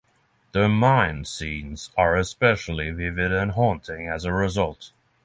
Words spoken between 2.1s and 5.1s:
especially vivid and haunting as a result.